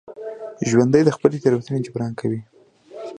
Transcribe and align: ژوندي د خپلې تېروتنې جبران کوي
ژوندي 0.69 1.01
د 1.05 1.09
خپلې 1.15 1.37
تېروتنې 1.43 1.79
جبران 1.85 2.11
کوي 2.19 2.41